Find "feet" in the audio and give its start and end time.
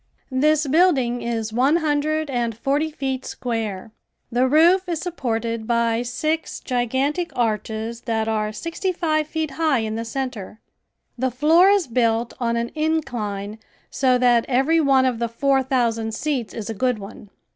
2.89-3.23, 9.27-9.51